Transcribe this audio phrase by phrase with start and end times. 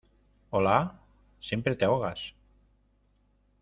[0.49, 0.99] hola.
[1.39, 2.33] siempre te ahogas